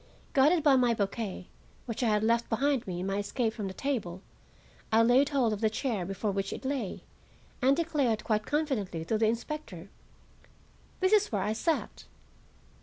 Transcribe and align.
Guided 0.33 0.63
by 0.63 0.75
my 0.77 0.95
bouquet, 0.95 1.47
which 1.85 2.01
I 2.01 2.07
had 2.07 2.23
left 2.23 2.49
behind 2.49 2.87
me 2.87 3.01
in 3.01 3.05
my 3.05 3.19
escape 3.19 3.53
from 3.53 3.67
the 3.67 3.73
table, 3.75 4.23
I 4.91 5.03
laid 5.03 5.29
hold 5.29 5.53
of 5.53 5.61
the 5.61 5.69
chair 5.69 6.07
before 6.07 6.31
which 6.31 6.51
it 6.51 6.65
lay, 6.65 7.03
and 7.61 7.77
declared 7.77 8.23
quite 8.23 8.47
confidently 8.47 9.05
to 9.05 9.19
the 9.19 9.27
inspector: 9.27 9.91
"This 11.01 11.13
is 11.13 11.31
where 11.31 11.43
I 11.43 11.53
sat." 11.53 12.05